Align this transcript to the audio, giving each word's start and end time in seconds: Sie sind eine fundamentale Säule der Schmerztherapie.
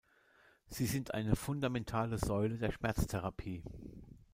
Sie 0.67 0.87
sind 0.87 1.13
eine 1.13 1.35
fundamentale 1.35 2.17
Säule 2.17 2.57
der 2.57 2.71
Schmerztherapie. 2.71 3.63